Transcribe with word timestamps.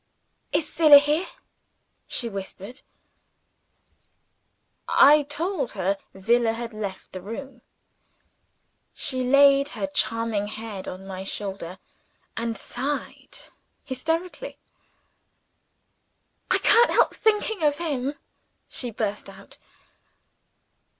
"Is 0.51 0.67
Zillah 0.67 0.97
here?" 0.97 1.27
she 2.07 2.27
whispered. 2.27 2.81
I 4.87 5.21
told 5.29 5.73
her 5.73 5.95
Zillah 6.17 6.53
had 6.53 6.73
left 6.73 7.11
the 7.11 7.21
room. 7.21 7.61
She 8.95 9.21
laid 9.23 9.69
her 9.77 9.85
charming 9.85 10.47
head 10.47 10.87
on 10.87 11.05
my 11.05 11.23
shoulder, 11.23 11.77
and 12.35 12.57
sighed 12.57 13.37
hysterically. 13.83 14.57
"I 16.49 16.57
can't 16.57 16.89
help 16.89 17.13
thinking 17.13 17.61
of 17.61 17.77
him," 17.77 18.15
she 18.67 18.89
burst 18.89 19.29
out. 19.29 19.59